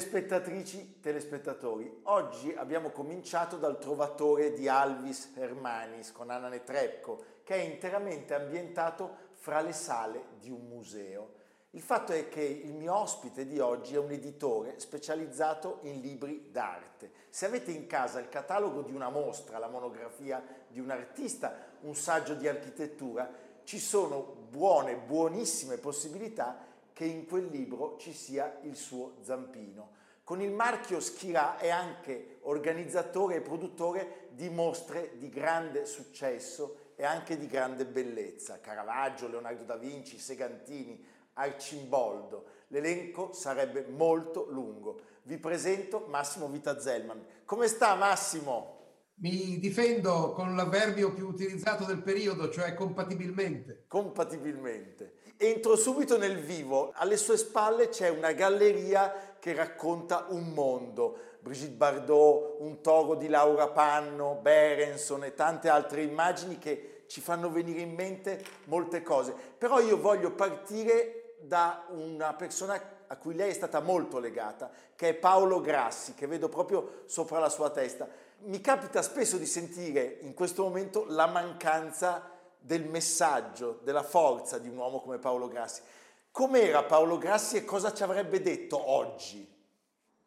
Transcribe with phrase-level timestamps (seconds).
[0.00, 7.58] Telespettatrici, telespettatori, oggi abbiamo cominciato dal Trovatore di Alvis Hermanis con Anna Netrebko, che è
[7.58, 11.34] interamente ambientato fra le sale di un museo.
[11.72, 16.48] Il fatto è che il mio ospite di oggi è un editore specializzato in libri
[16.50, 17.10] d'arte.
[17.28, 21.94] Se avete in casa il catalogo di una mostra, la monografia di un artista, un
[21.94, 23.30] saggio di architettura,
[23.64, 26.68] ci sono buone, buonissime possibilità
[27.00, 29.92] che in quel libro ci sia il suo zampino.
[30.22, 37.04] Con il marchio Schirà è anche organizzatore e produttore di mostre di grande successo e
[37.06, 38.60] anche di grande bellezza.
[38.60, 42.44] Caravaggio, Leonardo da Vinci, Segantini, Arcimboldo.
[42.66, 45.00] L'elenco sarebbe molto lungo.
[45.22, 47.24] Vi presento Massimo Vita Zellman.
[47.46, 48.79] Come sta Massimo?
[49.22, 53.84] Mi difendo con l'avverbio più utilizzato del periodo, cioè compatibilmente.
[53.86, 55.16] Compatibilmente.
[55.36, 56.90] Entro subito nel vivo.
[56.94, 61.18] Alle sue spalle c'è una galleria che racconta un mondo.
[61.40, 67.50] Brigitte Bardot, un toro di Laura Panno, Berenson e tante altre immagini che ci fanno
[67.50, 69.34] venire in mente molte cose.
[69.58, 75.08] Però io voglio partire da una persona a cui lei è stata molto legata, che
[75.08, 78.08] è Paolo Grassi, che vedo proprio sopra la sua testa.
[78.42, 84.66] Mi capita spesso di sentire in questo momento la mancanza del messaggio, della forza di
[84.66, 85.82] un uomo come Paolo Grassi.
[86.30, 89.46] Com'era Paolo Grassi e cosa ci avrebbe detto oggi?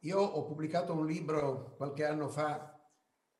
[0.01, 2.79] Io ho pubblicato un libro qualche anno fa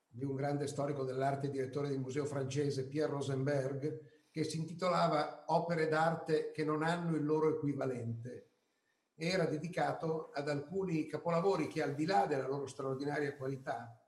[0.07, 5.43] di un grande storico dell'arte e direttore del museo francese, Pierre Rosenberg, che si intitolava
[5.47, 8.49] Opere d'arte che non hanno il loro equivalente.
[9.13, 13.99] Era dedicato ad alcuni capolavori che al di là della loro straordinaria qualità,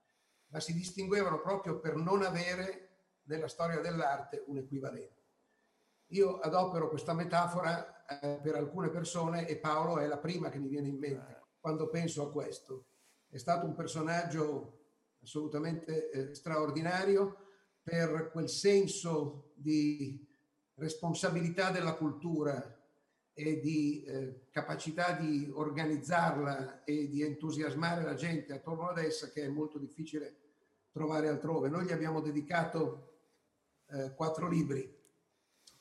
[0.48, 2.86] ma si distinguevano proprio per non avere
[3.24, 5.24] nella storia dell'arte un equivalente.
[6.10, 10.68] Io adopero questa metafora eh, per alcune persone e Paolo è la prima che mi
[10.68, 12.86] viene in mente quando penso a questo.
[13.28, 14.84] È stato un personaggio
[15.22, 17.38] assolutamente eh, straordinario
[17.82, 20.24] per quel senso di
[20.76, 22.75] responsabilità della cultura
[23.38, 29.44] e di eh, capacità di organizzarla e di entusiasmare la gente attorno ad essa che
[29.44, 30.38] è molto difficile
[30.90, 31.68] trovare altrove.
[31.68, 33.18] Noi gli abbiamo dedicato
[33.88, 34.90] eh, quattro libri,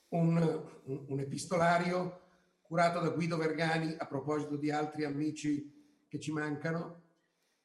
[0.09, 0.37] un,
[0.85, 2.23] un, un, epistolario
[2.61, 7.03] curato da Guido Vergani a proposito di altri amici che ci mancano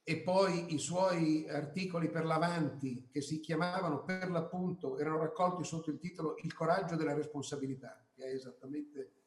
[0.03, 5.89] e poi i suoi articoli per l'avanti che si chiamavano per l'appunto, erano raccolti sotto
[5.89, 9.19] il titolo Il coraggio della responsabilità, che è esattamente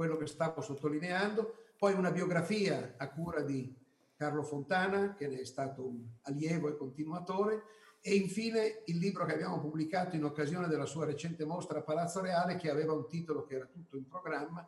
[0.00, 3.70] quello che stavo sottolineando, poi una biografia a cura di
[4.16, 7.64] Carlo Fontana, che ne è stato un allievo e continuatore,
[8.00, 12.22] e infine il libro che abbiamo pubblicato in occasione della sua recente mostra a Palazzo
[12.22, 14.66] Reale, che aveva un titolo che era tutto in programma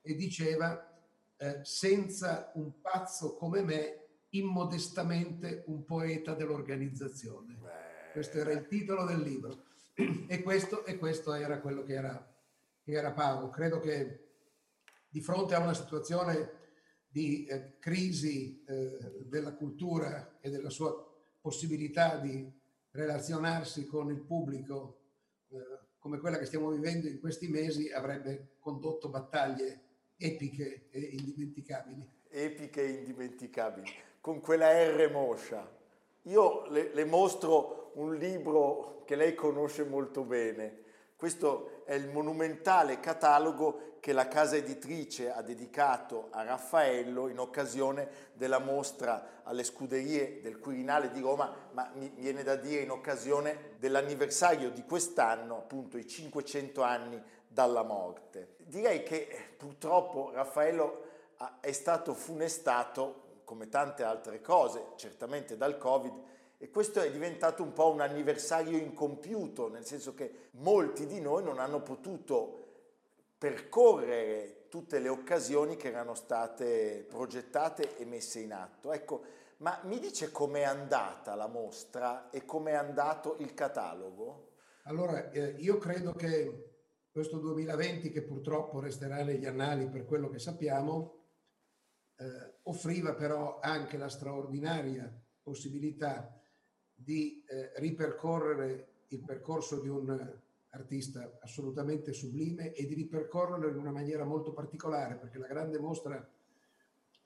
[0.00, 0.98] e diceva
[1.36, 7.52] eh, Senza un pazzo come me, immodestamente un poeta dell'organizzazione.
[7.60, 9.64] Beh, questo era il titolo del libro.
[10.26, 12.34] E questo, e questo era quello che era,
[12.82, 13.50] che era Paolo.
[13.50, 14.28] Credo che
[15.10, 16.58] di fronte a una situazione
[17.08, 20.94] di eh, crisi eh, della cultura e della sua
[21.40, 22.50] possibilità di
[22.92, 25.00] relazionarsi con il pubblico
[25.48, 25.56] eh,
[25.98, 32.08] come quella che stiamo vivendo in questi mesi avrebbe condotto battaglie epiche e indimenticabili.
[32.28, 33.90] Epiche e indimenticabili,
[34.20, 35.68] con quella R moscia.
[36.22, 40.84] Io le, le mostro un libro che lei conosce molto bene.
[41.16, 48.28] Questo è il monumentale catalogo che la casa editrice ha dedicato a Raffaello in occasione
[48.32, 53.74] della mostra alle scuderie del Quirinale di Roma, ma mi viene da dire in occasione
[53.78, 58.54] dell'anniversario di quest'anno, appunto i 500 anni dalla morte.
[58.58, 61.04] Direi che purtroppo Raffaello
[61.60, 66.14] è stato funestato come tante altre cose, certamente dal Covid,
[66.56, 71.42] e questo è diventato un po' un anniversario incompiuto, nel senso che molti di noi
[71.42, 72.59] non hanno potuto
[73.40, 78.92] percorrere tutte le occasioni che erano state progettate e messe in atto.
[78.92, 79.22] Ecco,
[79.60, 84.56] ma mi dice com'è andata la mostra e com'è andato il catalogo?
[84.84, 86.70] Allora, eh, io credo che
[87.10, 91.20] questo 2020, che purtroppo resterà negli annali per quello che sappiamo,
[92.16, 95.10] eh, offriva però anche la straordinaria
[95.42, 96.38] possibilità
[96.92, 100.38] di eh, ripercorrere il percorso di un
[100.70, 106.28] artista assolutamente sublime e di ripercorrerlo in una maniera molto particolare, perché la grande mostra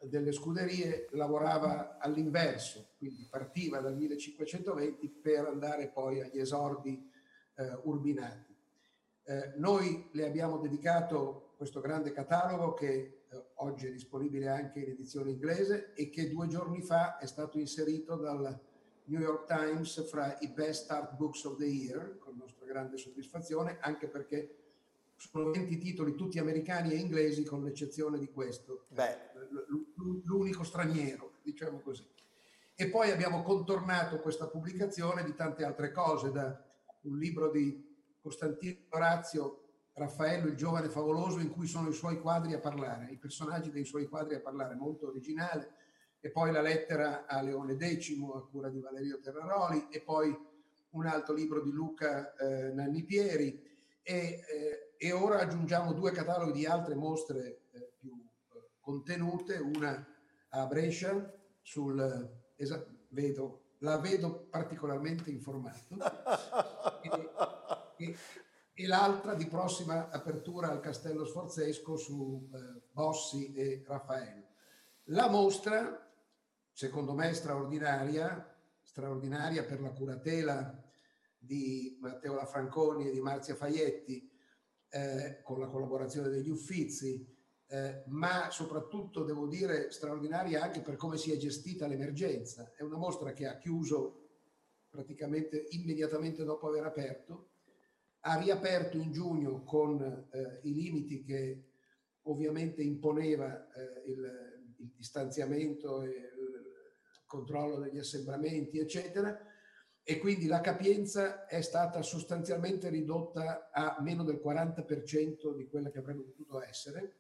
[0.01, 7.11] delle scuderie lavorava all'inverso, quindi partiva dal 1520 per andare poi agli esordi
[7.57, 8.55] eh, urbinati.
[9.27, 14.91] Eh, noi le abbiamo dedicato questo grande catalogo che eh, oggi è disponibile anche in
[14.91, 18.61] edizione inglese e che due giorni fa è stato inserito dal
[19.07, 23.79] New York Times fra i Best Art Books of the Year, con nostra grande soddisfazione,
[23.81, 24.59] anche perché
[25.17, 29.33] sono 20 titoli tutti americani e inglesi con l'eccezione di questo, Beh.
[30.25, 32.07] l'unico straniero, diciamo così.
[32.75, 36.61] E poi abbiamo contornato questa pubblicazione di tante altre cose, da
[37.03, 39.61] un libro di Costantino Orazio,
[39.93, 43.85] Raffaello il giovane favoloso, in cui sono i suoi quadri a parlare, i personaggi dei
[43.85, 45.73] suoi quadri a parlare, molto originale,
[46.25, 50.35] e poi la lettera a Leone X a cura di Valerio Terraroli e poi
[50.93, 53.63] un altro libro di Luca eh, Nanni Pieri
[54.01, 58.15] e, eh, e, ora aggiungiamo due cataloghi di altre mostre eh, più
[58.55, 60.03] eh, contenute, una
[60.49, 61.31] a Brescia
[61.61, 65.95] sul esa, vedo, la vedo particolarmente informato.
[67.97, 68.17] E, e,
[68.73, 74.47] e, l'altra di prossima apertura al Castello Sforzesco su eh, Bossi e Raffaello.
[75.09, 76.04] La mostra
[76.75, 80.83] secondo me straordinaria, straordinaria per la curatela
[81.39, 84.29] di Matteo Lafranconi e di Marzia Faietti,
[84.89, 87.33] eh, con la collaborazione degli Uffizi,
[87.69, 92.73] eh, ma soprattutto devo dire straordinaria anche per come si è gestita l'emergenza.
[92.77, 94.31] È una mostra che ha chiuso
[94.89, 97.51] praticamente immediatamente dopo aver aperto,
[98.27, 101.69] ha riaperto in giugno con eh, i limiti che
[102.23, 106.34] ovviamente imponeva eh, il, il distanziamento e
[107.27, 109.39] controllo degli assembramenti, eccetera,
[110.03, 115.99] e quindi la capienza è stata sostanzialmente ridotta a meno del 40% di quella che
[115.99, 117.17] avrebbe potuto essere.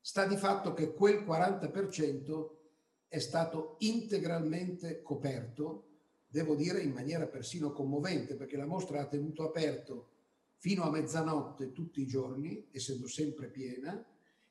[0.00, 2.50] Sta di fatto che quel 40%
[3.08, 5.88] è stato integralmente coperto,
[6.26, 10.08] devo dire in maniera persino commovente, perché la mostra ha tenuto aperto
[10.56, 14.02] fino a mezzanotte tutti i giorni, essendo sempre piena,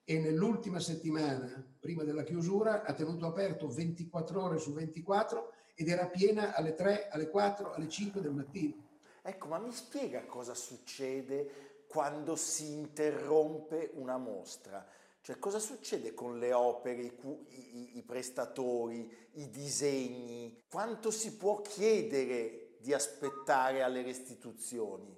[0.04, 6.08] e nell'ultima settimana, prima della chiusura, ha tenuto aperto 24 ore su 24 ed era
[6.08, 8.90] piena alle 3, alle 4, alle 5 del mattino.
[9.22, 14.86] Ecco, ma mi spiega cosa succede quando si interrompe una mostra?
[15.22, 17.14] Cioè, cosa succede con le opere, i,
[17.50, 20.64] i, i prestatori, i disegni?
[20.68, 25.16] Quanto si può chiedere di aspettare alle restituzioni?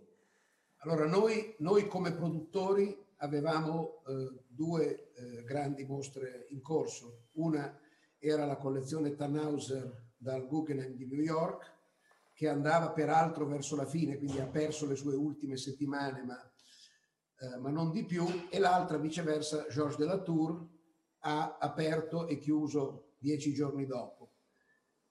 [0.80, 7.30] Allora, noi, noi come produttori avevamo eh, due eh, grandi mostre in corso.
[7.34, 7.80] Una
[8.20, 11.72] era la collezione Tannhauser dal Guggenheim di New York,
[12.34, 16.38] che andava peraltro verso la fine, quindi ha perso le sue ultime settimane, ma,
[17.40, 20.68] eh, ma non di più, e l'altra viceversa, Georges de la Tour,
[21.20, 24.32] ha aperto e chiuso dieci giorni dopo.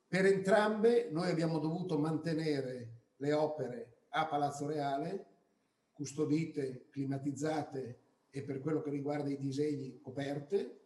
[0.07, 5.27] Per entrambe noi abbiamo dovuto mantenere le opere a Palazzo Reale,
[5.93, 8.02] custodite, climatizzate
[8.35, 10.79] e per quello che riguarda i disegni coperte.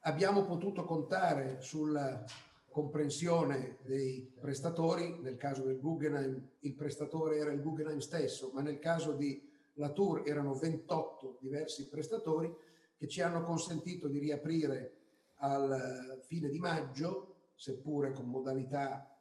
[0.00, 2.24] Abbiamo potuto contare sulla
[2.68, 8.80] comprensione dei prestatori, nel caso del Guggenheim il prestatore era il Guggenheim stesso, ma nel
[8.80, 9.40] caso di
[9.74, 12.52] Latour erano 28 diversi prestatori
[12.96, 14.96] che ci hanno consentito di riaprire
[15.36, 19.16] al fine di maggio, seppure con modalità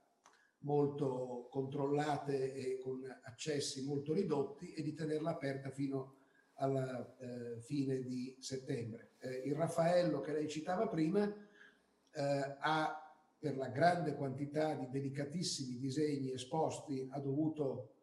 [0.61, 6.16] molto controllate e con accessi molto ridotti, e di tenerla aperta fino
[6.57, 9.11] alla eh, fine di settembre.
[9.19, 13.01] Eh, il Raffaello che lei citava prima eh, ha
[13.39, 17.93] per la grande quantità di delicatissimi disegni esposti ha dovuto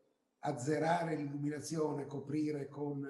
[0.40, 3.04] azzerare l'illuminazione, coprire con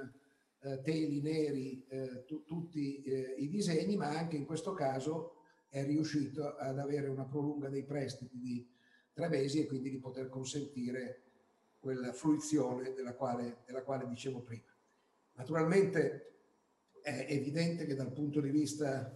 [0.60, 3.02] eh, teli neri eh, tu, tutti
[3.36, 5.34] i disegni, ma anche in questo caso
[5.68, 8.66] è riuscito ad avere una prolunga dei prestiti di
[9.12, 11.22] tre mesi e quindi di poter consentire
[11.78, 14.73] quella fruizione della quale, della quale dicevo prima.
[15.34, 16.24] Naturalmente
[17.02, 19.14] è evidente che dal punto di vista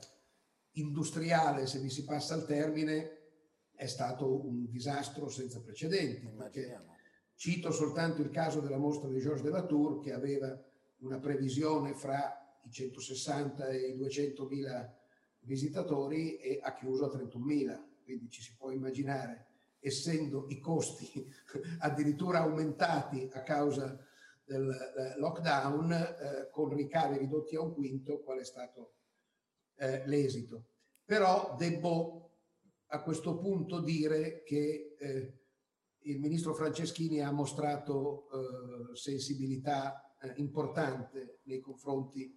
[0.72, 3.16] industriale, se vi si passa il termine,
[3.74, 6.28] è stato un disastro senza precedenti.
[7.34, 10.60] Cito soltanto il caso della mostra di Georges de Latour che aveva
[10.98, 14.98] una previsione fra i 160 e i 200 mila
[15.40, 17.88] visitatori e ha chiuso a 31 mila.
[18.02, 19.46] Quindi ci si può immaginare,
[19.78, 21.30] essendo i costi
[21.78, 23.96] addirittura aumentati a causa
[24.48, 28.94] del eh, lockdown, eh, con ricavi ridotti a un quinto, qual è stato
[29.76, 30.64] eh, l'esito.
[31.04, 32.30] Però devo
[32.86, 35.32] a questo punto dire che eh,
[36.00, 42.36] il ministro Franceschini ha mostrato eh, sensibilità eh, importante nei confronti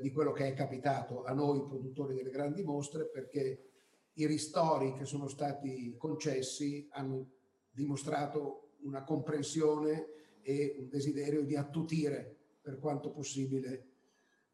[0.00, 3.70] di quello che è capitato a noi produttori delle grandi mostre perché
[4.12, 7.30] i ristori che sono stati concessi hanno
[7.68, 13.86] dimostrato una comprensione e un desiderio di attutire per quanto possibile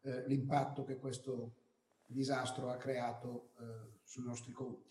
[0.01, 1.55] eh, l'impatto che questo
[2.05, 4.87] disastro ha creato eh, sui nostri conti.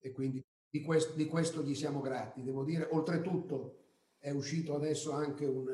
[0.00, 2.42] E quindi di questo, di questo, gli siamo grati.
[2.42, 3.84] Devo dire, oltretutto
[4.18, 5.66] è uscito adesso anche un,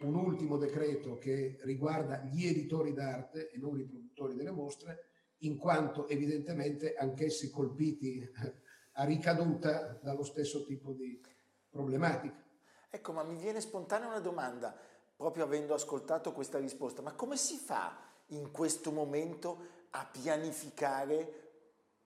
[0.00, 5.06] un ultimo decreto che riguarda gli editori d'arte e non i produttori delle mostre,
[5.38, 8.22] in quanto evidentemente anch'essi colpiti
[8.94, 11.20] a ricaduta dallo stesso tipo di
[11.68, 12.47] problematica.
[12.90, 14.74] Ecco, ma mi viene spontanea una domanda,
[15.14, 17.96] proprio avendo ascoltato questa risposta, ma come si fa
[18.28, 21.48] in questo momento a pianificare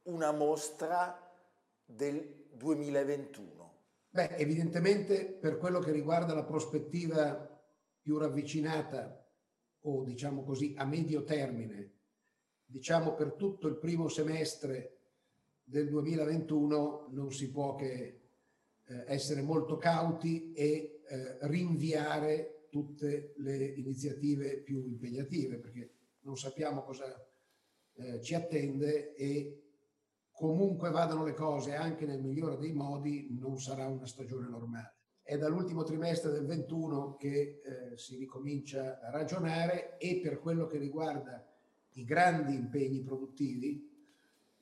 [0.04, 1.30] una mostra
[1.84, 3.62] del 2021?
[4.10, 7.48] Beh, evidentemente per quello che riguarda la prospettiva
[8.00, 9.24] più ravvicinata
[9.84, 11.92] o diciamo così a medio termine,
[12.64, 14.98] diciamo per tutto il primo semestre
[15.62, 18.21] del 2021 non si può che
[18.86, 26.82] eh, essere molto cauti e eh, rinviare tutte le iniziative più impegnative perché non sappiamo
[26.82, 27.04] cosa
[27.94, 29.62] eh, ci attende e
[30.30, 34.94] comunque vadano le cose anche nel migliore dei modi non sarà una stagione normale.
[35.22, 40.78] È dall'ultimo trimestre del 21 che eh, si ricomincia a ragionare e per quello che
[40.78, 41.46] riguarda
[41.92, 43.91] i grandi impegni produttivi,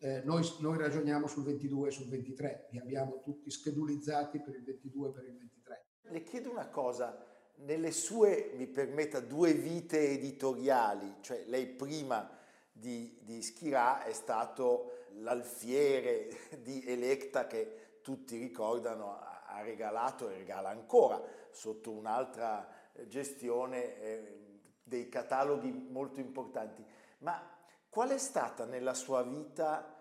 [0.02, 4.64] eh, noi, noi, ragioniamo sul 22 e sul 23, li abbiamo tutti schedulizzati per il
[4.64, 5.84] 22 e per il 23.
[6.02, 7.22] Le chiedo una cosa,
[7.56, 12.30] nelle sue, mi permetta, due vite editoriali, cioè lei prima
[12.72, 16.30] di, di Schirà è stato l'alfiere
[16.62, 22.66] di Electa che tutti ricordano ha regalato e regala ancora sotto un'altra
[23.06, 24.38] gestione eh,
[24.82, 26.82] dei cataloghi molto importanti.
[27.18, 27.58] Ma
[27.90, 29.94] qual è stata nella sua vita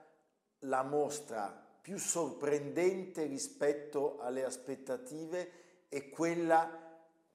[0.60, 1.50] la mostra
[1.81, 5.51] più sorprendente rispetto alle aspettative
[5.89, 6.88] e quella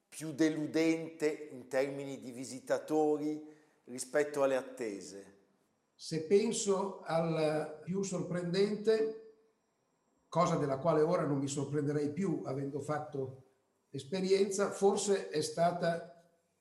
[0.08, 3.44] più deludente in termini di visitatori
[3.86, 5.32] rispetto alle attese?
[5.92, 9.22] Se penso al più sorprendente,
[10.28, 13.42] cosa della quale ora non mi sorprenderei più avendo fatto
[13.90, 16.14] esperienza, forse è stata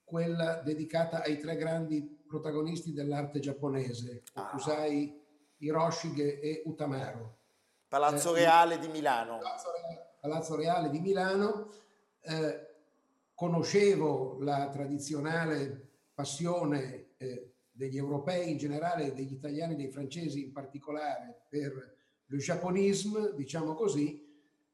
[0.04, 4.50] quella dedicata ai tre grandi protagonisti dell'arte giapponese, ah.
[4.50, 5.22] Kusai,
[5.58, 7.38] Hiroshige e Utamaro.
[7.88, 9.38] Palazzo eh, Reale di Milano.
[9.38, 11.72] Palazzo Reale, Palazzo Reale di Milano.
[12.22, 12.68] Eh,
[13.36, 21.44] conoscevo la tradizionale passione eh, degli europei in generale, degli italiani, dei francesi in particolare,
[21.48, 21.98] per
[22.30, 24.28] il japonismo, diciamo così,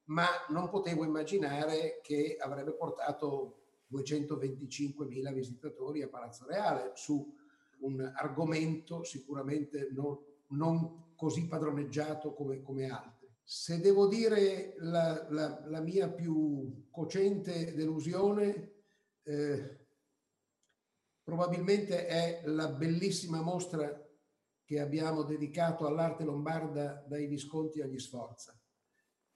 [0.05, 3.57] ma non potevo immaginare che avrebbe portato
[3.91, 7.35] 225.000 visitatori a Palazzo Reale su
[7.81, 10.17] un argomento sicuramente non,
[10.49, 13.27] non così padroneggiato come, come, altri.
[13.43, 18.73] Se devo dire la, la, la mia più cocente delusione,
[19.23, 19.87] eh,
[21.23, 24.07] probabilmente è la bellissima mostra
[24.63, 28.55] che abbiamo dedicato all'arte lombarda dai Visconti agli Sforza.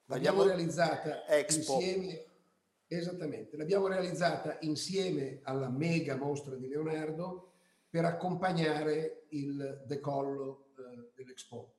[0.06, 1.74] L'abbiamo realizzata Expo.
[1.74, 2.26] insieme,
[2.88, 7.53] esattamente, l'abbiamo realizzata insieme alla mega mostra di Leonardo
[7.94, 11.76] per accompagnare il decollo eh, dell'Expo.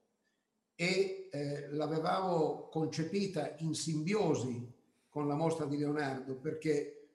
[0.77, 4.73] E eh, l'avevamo concepita in simbiosi
[5.09, 7.09] con la mostra di Leonardo perché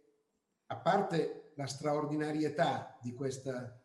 [0.65, 3.81] a parte la straordinarietà di questa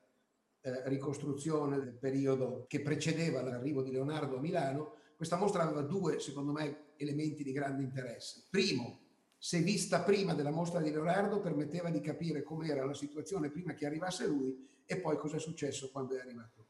[0.61, 6.19] eh, ricostruzione del periodo che precedeva l'arrivo di Leonardo a Milano, questa mostra aveva due,
[6.19, 8.47] secondo me, elementi di grande interesse.
[8.51, 8.99] Primo,
[9.39, 13.87] se vista prima della mostra di Leonardo, permetteva di capire com'era la situazione prima che
[13.87, 16.67] arrivasse lui e poi cosa è successo quando è arrivato.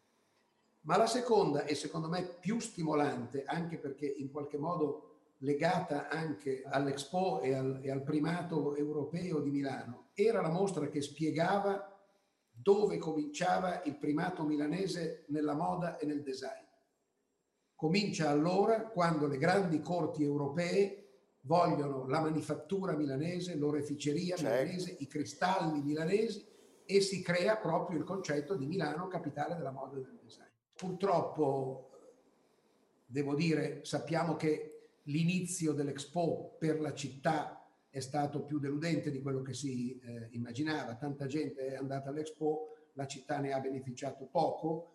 [0.82, 6.62] Ma la seconda, e secondo me più stimolante, anche perché in qualche modo legata anche
[6.64, 11.90] all'Expo e al, e al primato europeo di Milano, era la mostra che spiegava
[12.50, 16.62] dove cominciava il primato milanese nella moda e nel design.
[17.74, 21.00] Comincia allora quando le grandi corti europee
[21.40, 24.62] vogliono la manifattura milanese, l'oreficeria certo.
[24.62, 26.52] milanese, i cristalli milanesi
[26.86, 30.48] e si crea proprio il concetto di Milano capitale della moda e del design.
[30.74, 31.90] Purtroppo,
[33.06, 34.70] devo dire, sappiamo che
[35.04, 40.96] l'inizio dell'Expo per la città è stato più deludente di quello che si eh, immaginava.
[40.96, 44.90] Tanta gente è andata all'Expo, la città ne ha beneficiato poco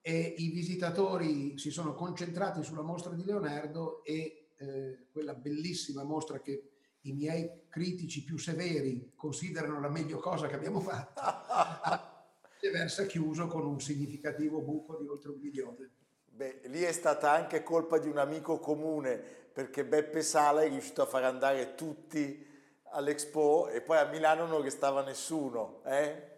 [0.00, 6.40] e i visitatori si sono concentrati sulla mostra di Leonardo e eh, quella bellissima mostra
[6.40, 6.73] che
[7.06, 11.20] i miei critici più severi considerano la meglio cosa che abbiamo fatto,
[12.60, 15.90] viceversa chiuso con un significativo buco di oltre un milione.
[16.24, 21.02] Beh, lì è stata anche colpa di un amico comune perché Beppe Sala è riuscito
[21.02, 22.44] a far andare tutti
[22.90, 25.82] all'Expo e poi a Milano non restava nessuno.
[25.84, 26.32] Eh?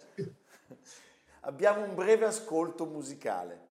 [1.41, 3.66] Abbiamo un breve ascolto musicale.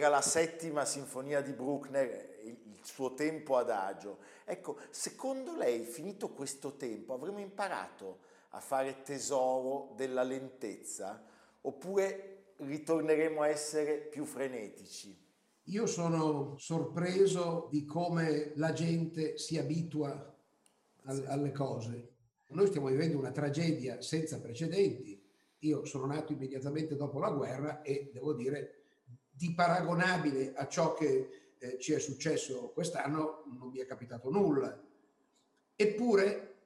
[0.00, 4.20] Era la settima sinfonia di Bruckner, il suo tempo adagio.
[4.46, 11.22] Ecco, secondo lei, finito questo tempo, avremo imparato a fare tesoro della lentezza
[11.60, 15.14] oppure ritorneremo a essere più frenetici?
[15.64, 20.34] Io sono sorpreso di come la gente si abitua
[21.04, 22.14] alle cose.
[22.48, 25.22] Noi stiamo vivendo una tragedia senza precedenti.
[25.58, 28.79] Io sono nato immediatamente dopo la guerra e devo dire
[29.40, 34.78] di paragonabile a ciò che eh, ci è successo quest'anno non mi è capitato nulla.
[35.74, 36.56] Eppure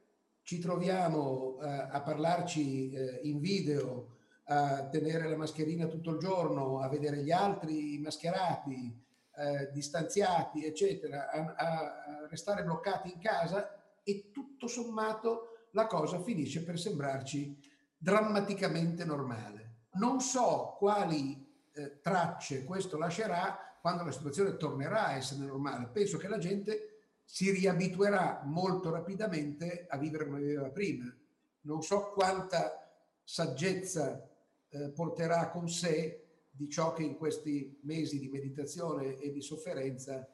[0.43, 6.81] ci troviamo eh, a parlarci eh, in video, a tenere la mascherina tutto il giorno,
[6.81, 9.01] a vedere gli altri mascherati,
[9.37, 16.65] eh, distanziati, eccetera, a, a restare bloccati in casa e tutto sommato la cosa finisce
[16.65, 17.57] per sembrarci
[17.97, 19.83] drammaticamente normale.
[19.93, 21.44] Non so quali
[21.75, 25.89] eh, tracce questo lascerà quando la situazione tornerà a essere normale.
[25.93, 31.15] Penso che la gente si riabituerà molto rapidamente a vivere come viveva prima.
[31.63, 32.91] Non so quanta
[33.23, 34.27] saggezza
[34.69, 40.27] eh, porterà con sé di ciò che in questi mesi di meditazione e di sofferenza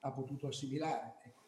[0.00, 1.16] ha potuto assimilare.
[1.24, 1.44] Ecco,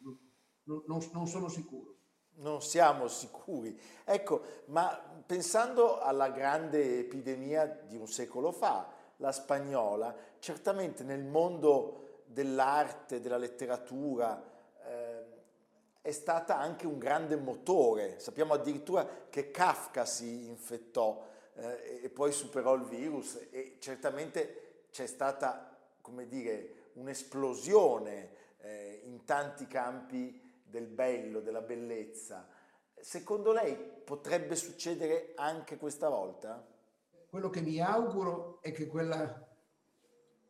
[0.63, 1.95] non, non, non sono sicuro.
[2.35, 3.77] Non siamo sicuri.
[4.05, 12.23] Ecco, ma pensando alla grande epidemia di un secolo fa, la spagnola, certamente nel mondo
[12.25, 14.43] dell'arte, della letteratura,
[14.83, 15.25] eh,
[16.01, 18.19] è stata anche un grande motore.
[18.19, 25.05] Sappiamo addirittura che Kafka si infettò eh, e poi superò il virus e certamente c'è
[25.05, 32.47] stata, come dire, un'esplosione eh, in tanti campi del bello, della bellezza.
[32.99, 36.70] Secondo lei potrebbe succedere anche questa volta?
[37.31, 39.49] Quello che mi auguro è che quella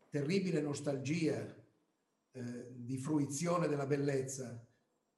[0.10, 1.56] terribile nostalgia
[2.32, 4.66] eh, di fruizione della bellezza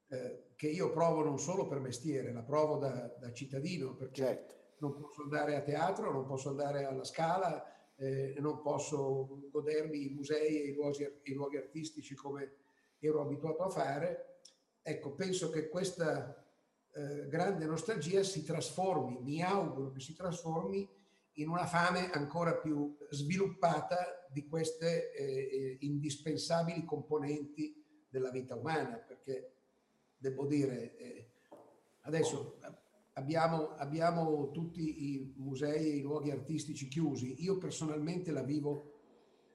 [0.09, 4.53] eh, che io provo non solo per mestiere, la provo da, da cittadino, perché certo.
[4.79, 10.13] non posso andare a teatro, non posso andare alla scala, eh, non posso godermi i
[10.13, 12.55] musei e i luoghi, i luoghi artistici come
[12.99, 14.41] ero abituato a fare.
[14.81, 16.45] Ecco, penso che questa
[16.91, 21.01] eh, grande nostalgia si trasformi, mi auguro che si trasformi
[21.33, 28.97] in una fame ancora più sviluppata di queste eh, eh, indispensabili componenti della vita umana,
[28.97, 29.53] perché
[30.17, 31.29] devo dire, eh,
[32.01, 32.59] adesso
[33.13, 38.91] abbiamo, abbiamo tutti i musei e i luoghi artistici chiusi, io personalmente la vivo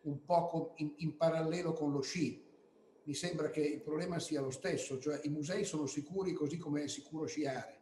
[0.02, 2.44] un po' in, in parallelo con lo sci,
[3.04, 6.82] mi sembra che il problema sia lo stesso, cioè i musei sono sicuri così come
[6.82, 7.77] è sicuro sciare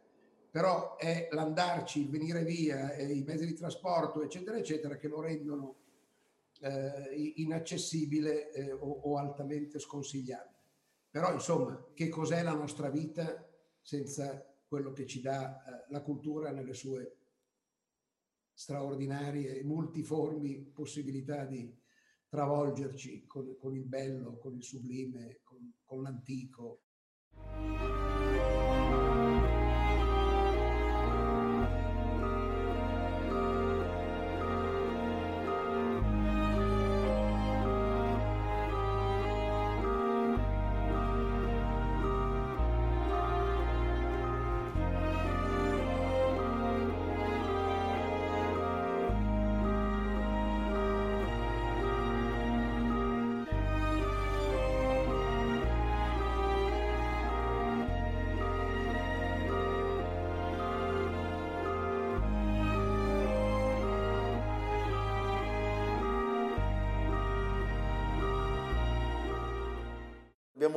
[0.57, 5.75] però è l'andarci, il venire via, i mezzi di trasporto, eccetera, eccetera, che lo rendono
[6.61, 10.57] eh, inaccessibile eh, o, o, altamente sconsigliabile.
[11.11, 13.47] Però insomma, che cos'è la nostra vita
[13.83, 17.17] senza quello che ci dà eh, la cultura nelle sue
[18.51, 21.71] straordinarie, multiformi possibilità di
[22.29, 26.81] travolgerci con, con il bello, con il sublime, con, con l'antico.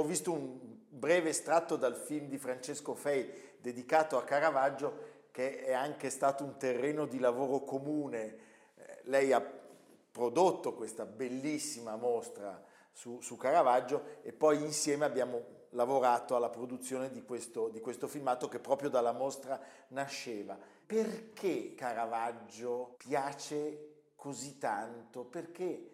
[0.01, 0.59] Abbiamo visto un
[0.89, 6.57] breve estratto dal film di Francesco Fei dedicato a Caravaggio che è anche stato un
[6.57, 8.37] terreno di lavoro comune.
[8.77, 9.45] Eh, lei ha
[10.11, 17.23] prodotto questa bellissima mostra su, su, Caravaggio e poi insieme abbiamo lavorato alla produzione di
[17.23, 20.59] questo, di questo filmato che proprio dalla mostra nasceva.
[20.87, 25.25] Perché Caravaggio piace così tanto?
[25.25, 25.90] Perché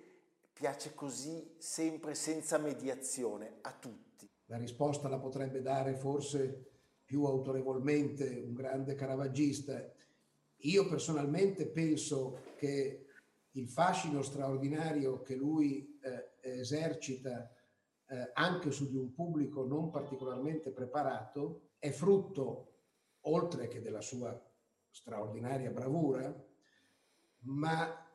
[0.57, 4.27] piace così sempre senza mediazione a tutti?
[4.47, 6.71] La risposta la potrebbe dare forse
[7.05, 9.79] più autorevolmente un grande caravaggista.
[10.61, 13.05] Io personalmente penso che
[13.51, 17.51] il fascino straordinario che lui eh, esercita
[18.07, 22.73] eh, anche su di un pubblico non particolarmente preparato è frutto,
[23.23, 24.43] oltre che della sua
[24.89, 26.35] straordinaria bravura,
[27.41, 28.06] ma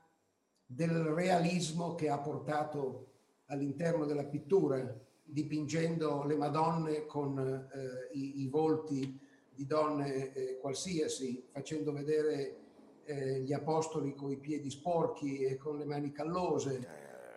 [0.74, 3.08] del realismo che ha portato
[3.48, 9.20] all'interno della pittura, dipingendo le Madonne con eh, i, i, volti
[9.54, 12.58] di donne eh, qualsiasi, facendo vedere
[13.04, 16.88] eh, gli apostoli con i piedi sporchi e con le mani callose.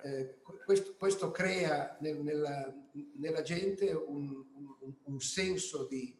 [0.05, 2.73] Eh, questo, questo, crea nel, nella,
[3.16, 4.44] nella, gente un,
[4.81, 6.16] un, un senso di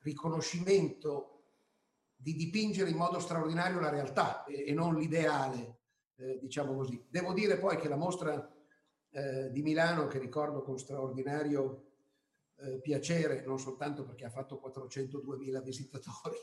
[0.00, 1.34] riconoscimento
[2.14, 5.77] di dipingere in modo straordinario la realtà e non l'ideale
[6.18, 7.04] eh, diciamo così.
[7.08, 8.54] Devo dire poi che la mostra
[9.10, 11.86] eh, di Milano, che ricordo con straordinario
[12.56, 16.38] eh, piacere, non soltanto perché ha fatto 402.000 visitatori,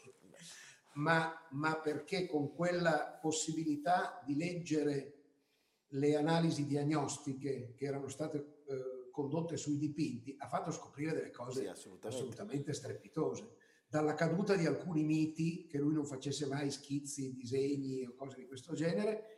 [0.96, 5.12] ma, ma perché con quella possibilità di leggere
[5.90, 11.62] le analisi diagnostiche che erano state eh, condotte sui dipinti ha fatto scoprire delle cose
[11.62, 12.08] sì, assolutamente.
[12.08, 12.74] assolutamente.
[12.74, 13.56] strepitose.
[13.88, 18.48] Dalla caduta di alcuni miti, che lui non facesse mai schizzi, disegni o cose di
[18.48, 19.35] questo genere,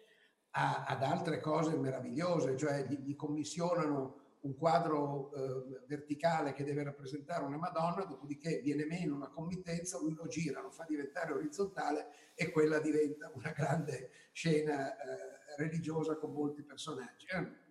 [0.58, 6.84] a, ad altre cose meravigliose, cioè gli, gli commissionano un quadro eh, verticale che deve
[6.84, 12.08] rappresentare una Madonna, dopodiché viene meno una committenza, lui lo gira, lo fa diventare orizzontale
[12.34, 17.28] e quella diventa una grande scena eh, religiosa con molti personaggi.
[17.28, 17.65] Eh,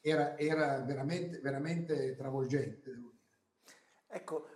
[0.00, 3.26] era, era veramente, veramente travolgente, devo dire.
[4.06, 4.48] Ecco,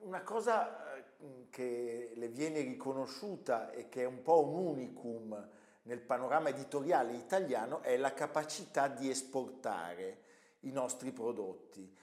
[0.00, 6.00] una cosa eh, che le viene riconosciuta e che è un po' un unicum nel
[6.00, 10.22] panorama editoriale italiano è la capacità di esportare
[10.60, 11.94] i nostri prodotti,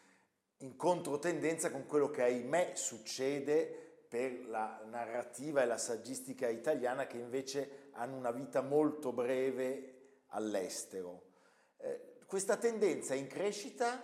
[0.57, 7.17] in controtendenza con quello che ahimè succede per la narrativa e la saggistica italiana che
[7.17, 11.29] invece hanno una vita molto breve all'estero.
[11.77, 14.01] Eh, questa tendenza è in crescita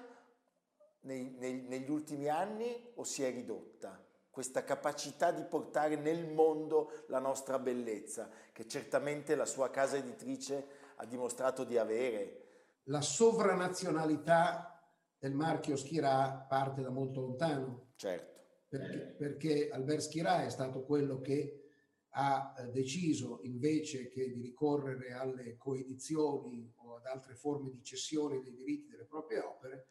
[1.01, 4.06] nei, nei, negli ultimi anni o si è ridotta?
[4.37, 10.67] Questa capacità di portare nel mondo la nostra bellezza, che certamente la sua casa editrice
[10.97, 12.43] ha dimostrato di avere.
[12.83, 14.79] La sovranazionalità
[15.17, 17.93] del marchio Schirà parte da molto lontano.
[17.95, 18.41] Certo.
[18.67, 21.71] Perché, perché Albert Schirà è stato quello che
[22.09, 28.43] ha eh, deciso invece che di ricorrere alle coedizioni o ad altre forme di cessione
[28.43, 29.87] dei diritti delle proprie opere,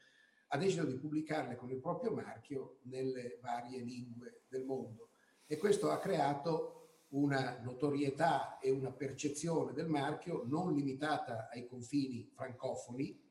[0.57, 5.11] ha deciso di pubblicarle con il proprio marchio nelle varie lingue del mondo
[5.47, 6.73] e questo ha creato
[7.09, 13.23] una notorietà e una percezione del marchio non limitata ai confini francofoni,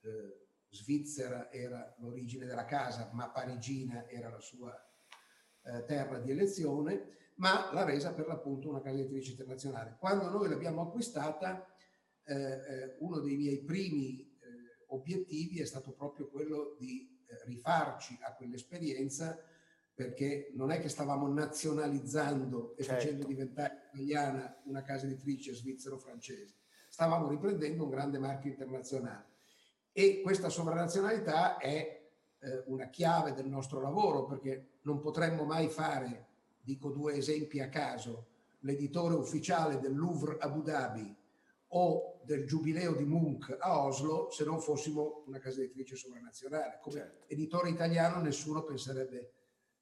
[0.00, 4.74] eh, Svizzera era l'origine della casa, ma parigina era la sua
[5.62, 9.96] eh, terra di elezione, ma l'ha resa per l'appunto una casa editrice internazionale.
[9.98, 11.64] Quando noi l'abbiamo acquistata,
[12.24, 14.35] eh, eh uno dei miei primi
[14.88, 19.38] obiettivi è stato proprio quello di eh, rifarci a quell'esperienza
[19.96, 23.00] perché non è che stavamo nazionalizzando e certo.
[23.00, 26.54] facendo diventare italiana una casa editrice svizzero-francese,
[26.90, 29.24] stavamo riprendendo un grande marchio internazionale.
[29.92, 36.26] E questa sovranazionalità è eh, una chiave del nostro lavoro, perché non potremmo mai fare,
[36.60, 38.26] dico due esempi a caso,
[38.60, 41.16] l'editore ufficiale del Louvre Abu Dhabi
[41.68, 46.80] o del Giubileo di Munch a Oslo se non fossimo una casa editrice sovranazionale.
[46.82, 47.24] Come certo.
[47.28, 49.32] editore italiano nessuno penserebbe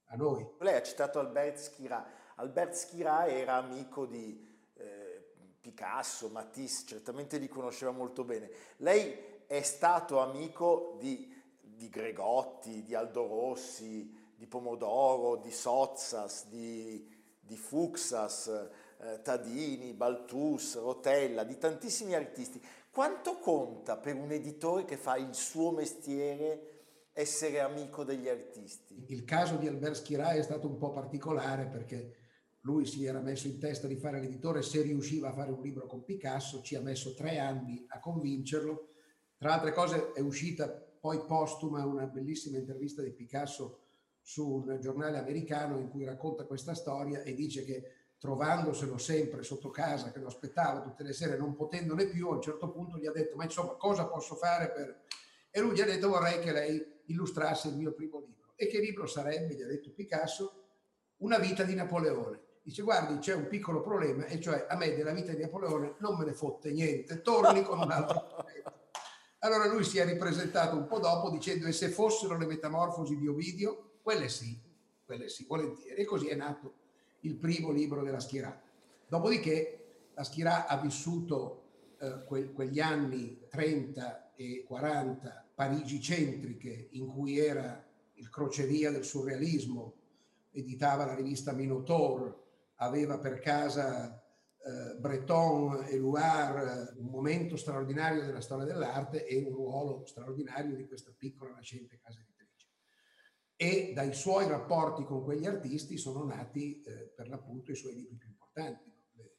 [0.07, 0.47] a noi.
[0.61, 2.07] Lei ha citato Albert Schirà.
[2.37, 8.51] Albert Schirà era amico di eh, Picasso, Matisse, certamente li conosceva molto bene.
[8.77, 17.09] Lei è stato amico di, di Gregotti, di Aldo Rossi, di Pomodoro, di Sozzas, di,
[17.41, 18.69] di Fuxas,
[19.05, 22.61] eh, Tadini, Baltus, Rotella, di tantissimi artisti.
[22.91, 29.05] Quanto conta per un editore che fa il suo mestiere essere amico degli artisti?
[29.09, 32.17] Il caso di Albert Schirà è stato un po' particolare perché
[32.61, 35.87] lui si era messo in testa di fare l'editore se riusciva a fare un libro
[35.87, 38.89] con Picasso, ci ha messo tre anni a convincerlo.
[39.37, 43.81] Tra altre cose è uscita poi postuma una bellissima intervista di Picasso
[44.23, 49.69] su un giornale americano in cui racconta questa storia e dice che trovandoselo sempre sotto
[49.69, 53.05] casa, che lo aspettava tutte le sere, non potendone più, a un certo punto gli
[53.05, 55.03] ha detto, ma insomma, cosa posso fare per...
[55.51, 58.55] E lui gli ha detto, vorrei che lei illustrasse il mio primo libro.
[58.57, 60.63] E che libro sarebbe, gli ha detto Picasso,
[61.19, 62.41] Una vita di Napoleone.
[62.63, 66.17] Dice, guardi, c'è un piccolo problema, e cioè a me della vita di Napoleone non
[66.17, 68.73] me ne fotte niente, torni con un altro problema.
[69.41, 73.29] Allora lui si è ripresentato un po' dopo dicendo, e se fossero le metamorfosi di
[73.29, 73.99] Ovidio?
[74.01, 74.59] Quelle sì,
[75.05, 76.01] quelle sì, volentieri.
[76.01, 76.84] E così è nato
[77.25, 78.59] il primo libro della Schirà.
[79.07, 81.63] Dopodiché la Schirà ha vissuto
[81.99, 87.83] eh, que- quegli anni 30 e 40 Parigi centriche in cui era
[88.15, 89.95] il crocevia del surrealismo,
[90.51, 92.43] editava la rivista Minotaur,
[92.77, 94.21] aveva per casa
[94.65, 100.87] eh, Breton e Loire, un momento straordinario della storia dell'arte e un ruolo straordinario di
[100.87, 102.34] questa piccola nascente casa di
[103.57, 108.17] e dai suoi rapporti con quegli artisti sono nati eh, per l'appunto i suoi libri
[108.17, 109.37] più importanti, le,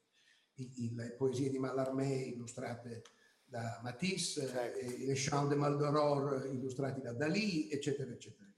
[0.54, 3.02] i, le, poesie di Mallarmé illustrate
[3.44, 4.78] da Matisse, certo.
[4.78, 8.54] eh, le Chants de Maldoror illustrati da Dalì, eccetera, eccetera, eccetera.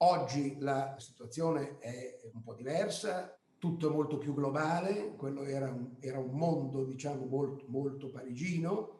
[0.00, 5.96] Oggi la situazione è un po' diversa, tutto è molto più globale, quello era un,
[6.00, 8.96] era un mondo diciamo molto, molto parigino,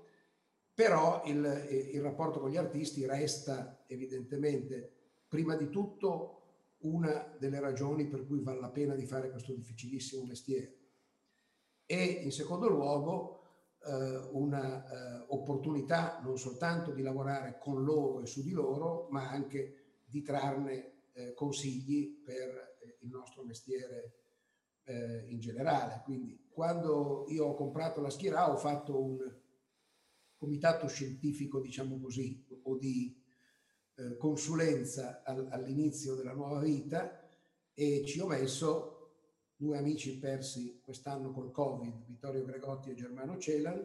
[0.74, 4.97] però il, il rapporto con gli artisti resta evidentemente
[5.28, 6.34] prima di tutto
[6.78, 10.78] una delle ragioni per cui vale la pena di fare questo difficilissimo mestiere
[11.90, 13.38] e in secondo luogo
[13.82, 19.30] eh, una eh, opportunità non soltanto di lavorare con loro e su di loro, ma
[19.30, 24.16] anche di trarne eh, consigli per eh, il nostro mestiere
[24.84, 26.02] eh, in generale.
[26.04, 29.18] Quindi quando io ho comprato la Schira ho fatto un
[30.36, 33.17] comitato scientifico, diciamo così, o di
[33.98, 37.20] eh, consulenza al, all'inizio della nuova vita
[37.74, 38.94] e ci ho messo
[39.56, 43.84] due amici persi quest'anno col Covid, Vittorio Gregotti e Germano Celan,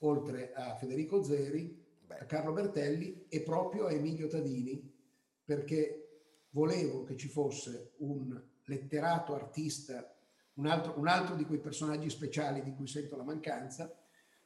[0.00, 4.94] oltre a Federico Zeri, a Carlo Bertelli e proprio a Emilio Tadini,
[5.42, 6.08] perché
[6.50, 10.14] volevo che ci fosse un letterato artista,
[10.54, 13.90] un altro, un altro di quei personaggi speciali di cui sento la mancanza,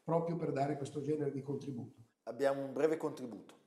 [0.04, 2.00] proprio per dare questo genere di contributo.
[2.24, 3.61] Abbiamo un breve contributo.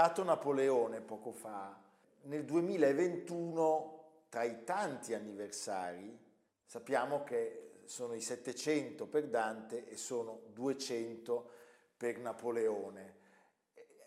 [0.00, 1.78] Citato Napoleone poco fa.
[2.22, 6.18] Nel 2021, tra i tanti anniversari,
[6.64, 11.50] sappiamo che sono i 700 per Dante e sono 200
[11.98, 13.16] per Napoleone.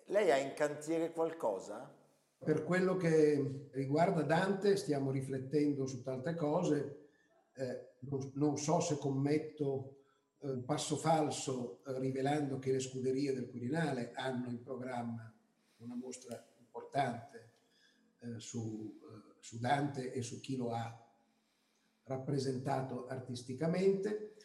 [0.05, 1.95] Lei ha in cantiere qualcosa?
[2.43, 7.09] Per quello che riguarda Dante stiamo riflettendo su tante cose.
[7.53, 7.97] Eh,
[8.33, 9.97] non, so se commetto
[10.39, 15.32] eh, un passo falso eh, rivelando che le scuderie del Quirinale hanno in programma
[15.83, 17.51] una mostra importante
[18.19, 21.03] eh, su, eh, su Dante e su chi lo ha
[22.03, 24.35] rappresentato artisticamente.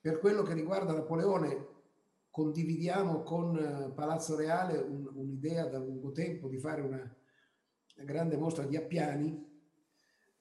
[0.00, 1.76] Per quello che riguarda Napoleone,
[2.30, 8.64] condividiamo con Palazzo Reale un, un'idea da lungo tempo di fare una, una grande mostra
[8.64, 9.46] di appiani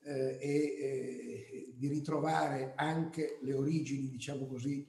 [0.03, 4.87] eh, e eh, di ritrovare anche le origini, diciamo così,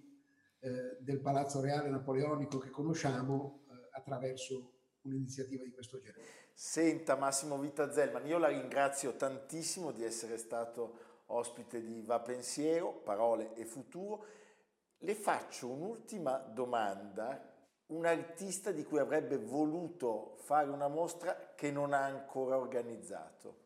[0.60, 4.77] eh, del Palazzo Reale Napoleonico che conosciamo eh, attraverso
[5.08, 6.24] un'iniziativa di questo genere.
[6.52, 12.92] Senta Massimo Vita Zellman, io la ringrazio tantissimo di essere stato ospite di Va Pensiero,
[12.92, 14.24] Parole e Futuro.
[14.98, 17.54] Le faccio un'ultima domanda,
[17.86, 23.56] un artista di cui avrebbe voluto fare una mostra che non ha ancora organizzato,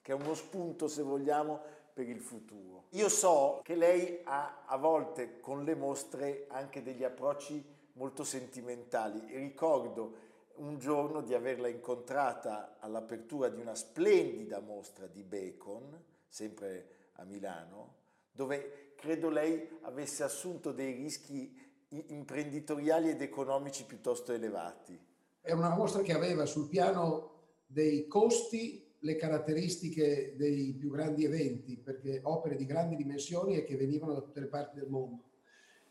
[0.00, 1.60] che è uno spunto, se vogliamo,
[1.92, 2.86] per il futuro.
[2.90, 7.62] Io so che lei ha a volte con le mostre anche degli approcci
[7.94, 9.36] molto sentimentali.
[9.36, 10.28] Ricordo
[10.60, 17.96] un giorno di averla incontrata all'apertura di una splendida mostra di Bacon, sempre a Milano,
[18.30, 21.56] dove credo lei avesse assunto dei rischi
[21.88, 24.98] imprenditoriali ed economici piuttosto elevati.
[25.40, 31.78] È una mostra che aveva sul piano dei costi le caratteristiche dei più grandi eventi,
[31.78, 35.24] perché opere di grandi dimensioni e che venivano da tutte le parti del mondo.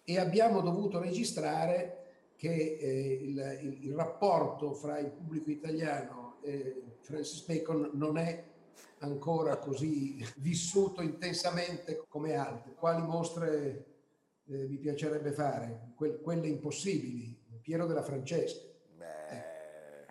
[0.03, 2.08] E abbiamo dovuto registrare
[2.39, 8.45] che eh, il, il, il, rapporto fra il pubblico italiano e Francis Bacon non è
[8.99, 12.75] ancora così vissuto intensamente come altre.
[12.75, 13.87] Quali mostre
[14.45, 15.91] eh, mi piacerebbe fare?
[15.95, 18.67] Que- quelle impossibili, Piero della Francesca.
[18.67, 20.05] Eh,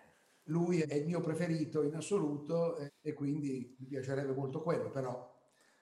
[0.45, 5.35] lui è il mio preferito in assoluto eh, e quindi mi piacerebbe molto quello, però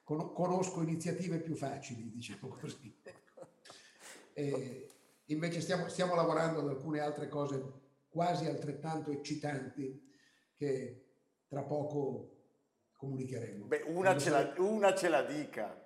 [0.04, 2.94] con- conosco iniziative più facili, diciamo così.
[4.38, 4.95] E
[5.26, 10.02] invece stiamo, stiamo lavorando ad alcune altre cose quasi altrettanto eccitanti
[10.54, 11.04] che
[11.48, 12.30] tra poco
[12.96, 13.66] comunicheremo.
[13.66, 15.82] Beh, una ce, la, una ce la dica.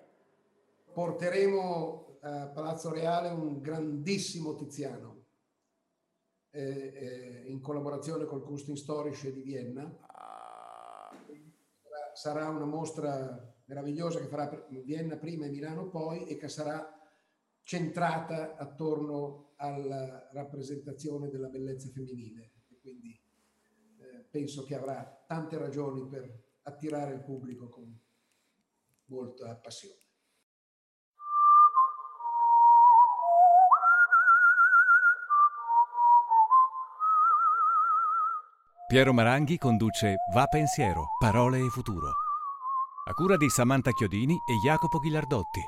[0.93, 5.25] Porteremo a Palazzo Reale un grandissimo Tiziano
[6.51, 9.83] eh, eh, in collaborazione col Kunsthistorische di Vienna.
[10.01, 11.09] Ah.
[12.13, 17.00] Sarà una mostra meravigliosa che farà Vienna prima e Milano poi e che sarà
[17.63, 22.51] centrata attorno alla rappresentazione della bellezza femminile.
[22.69, 23.19] E quindi
[23.97, 27.99] eh, penso che avrà tante ragioni per attirare il pubblico con
[29.05, 29.99] molta passione.
[38.87, 42.11] Piero Maranghi conduce Va Pensiero, Parole e Futuro.
[43.05, 45.61] A cura di Samantha Chiodini e Jacopo Ghilardotti.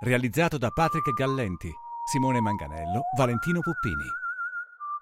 [0.00, 1.72] Realizzato da Patrick Gallenti,
[2.04, 4.06] Simone Manganello, Valentino Puppini.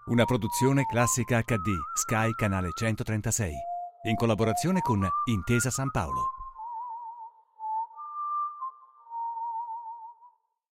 [0.06, 3.52] Una produzione classica HD, Sky Canale 136
[4.04, 6.35] in collaborazione con Intesa San Paolo.